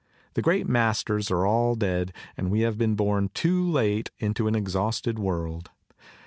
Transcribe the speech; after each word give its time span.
The 0.33 0.41
great 0.41 0.67
masters 0.67 1.29
are 1.29 1.45
all 1.45 1.75
dead 1.75 2.11
and 2.35 2.49
we 2.49 2.61
have 2.61 2.75
been 2.75 2.95
born 2.95 3.29
too 3.35 3.63
late 3.69 4.09
into 4.17 4.47
an 4.47 4.55
exhausted 4.55 5.19
world. 5.19 5.69